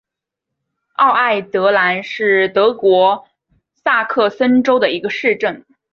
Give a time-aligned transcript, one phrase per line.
[0.93, 3.27] 奥埃德兰是德国
[3.83, 5.63] 萨克森州的一个市镇。